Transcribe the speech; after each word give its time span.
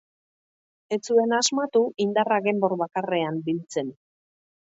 Ez 0.95 0.97
zuen 1.09 1.35
asmatu 1.39 1.83
indarrak 2.07 2.49
enbor 2.53 2.75
bakarrean 2.81 3.39
biltzen. 3.51 3.93